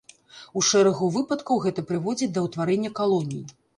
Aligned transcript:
У 0.61 0.61
шэрагу 0.69 1.09
выпадкаў 1.17 1.61
гэта 1.65 1.83
прыводзіць 1.91 2.33
да 2.39 2.47
ўтварэння 2.47 2.93
калоній. 3.03 3.43